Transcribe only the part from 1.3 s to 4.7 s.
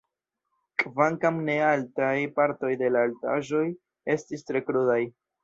ne altaj, partoj de la altaĵoj estis tre